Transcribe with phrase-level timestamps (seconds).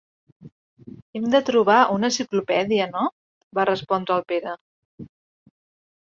[1.17, 3.03] Hem de trobar una enciclopèdia, no?
[3.57, 4.55] —va respondre el Pere.